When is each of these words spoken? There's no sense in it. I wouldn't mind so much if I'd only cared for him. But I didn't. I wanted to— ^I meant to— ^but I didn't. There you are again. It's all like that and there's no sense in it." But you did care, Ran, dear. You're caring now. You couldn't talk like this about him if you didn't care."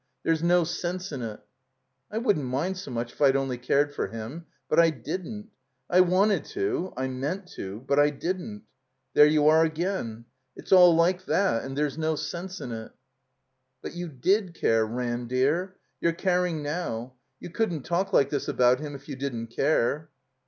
There's 0.23 0.41
no 0.41 0.63
sense 0.63 1.11
in 1.11 1.21
it. 1.21 1.41
I 2.09 2.17
wouldn't 2.17 2.47
mind 2.47 2.77
so 2.79 2.89
much 2.89 3.11
if 3.13 3.21
I'd 3.21 3.35
only 3.35 3.59
cared 3.59 3.93
for 3.93 4.07
him. 4.07 4.47
But 4.67 4.79
I 4.79 4.89
didn't. 4.89 5.49
I 5.91 6.01
wanted 6.01 6.43
to— 6.45 6.91
^I 6.97 7.07
meant 7.07 7.45
to— 7.49 7.81
^but 7.87 7.99
I 7.99 8.09
didn't. 8.09 8.63
There 9.13 9.27
you 9.27 9.47
are 9.47 9.63
again. 9.63 10.25
It's 10.55 10.71
all 10.71 10.95
like 10.95 11.25
that 11.25 11.63
and 11.63 11.77
there's 11.77 11.99
no 11.99 12.15
sense 12.15 12.59
in 12.61 12.71
it." 12.71 12.91
But 13.83 13.93
you 13.93 14.07
did 14.07 14.55
care, 14.55 14.87
Ran, 14.87 15.27
dear. 15.27 15.75
You're 15.99 16.13
caring 16.13 16.63
now. 16.63 17.13
You 17.39 17.51
couldn't 17.51 17.83
talk 17.83 18.11
like 18.11 18.31
this 18.31 18.47
about 18.47 18.79
him 18.79 18.95
if 18.95 19.07
you 19.07 19.15
didn't 19.15 19.51
care." 19.55 20.09